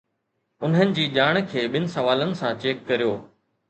انهن 0.67 0.95
جي 1.01 1.05
ڄاڻ 1.19 1.39
کي 1.53 1.69
ٻن 1.77 1.87
سوالن 1.97 2.37
سان 2.43 2.61
چيڪ 2.65 2.87
ڪريو. 2.93 3.19